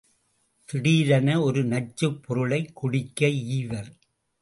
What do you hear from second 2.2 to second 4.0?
பொருளைக் குடிக்க் ஈவர்.